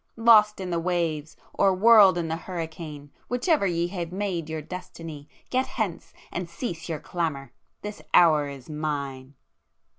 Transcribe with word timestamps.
Lost 0.17 0.59
in 0.59 0.71
the 0.71 0.79
waves, 0.79 1.37
or 1.53 1.75
whirled 1.75 2.17
in 2.17 2.27
the 2.27 2.35
hurricane, 2.35 3.11
whichever 3.27 3.67
ye 3.67 3.85
have 3.89 4.11
made 4.11 4.49
your 4.49 4.59
destiny, 4.59 5.29
get 5.51 5.67
hence 5.67 6.11
and 6.31 6.49
cease 6.49 6.89
your 6.89 6.99
clamour! 6.99 7.53
This 7.83 8.01
hour 8.11 8.49
is 8.49 8.67
Mine!" 8.67 9.35